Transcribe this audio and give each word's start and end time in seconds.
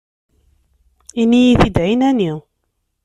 Ini-yi-t-id 1.21 1.75
ɛinani. 1.85 2.31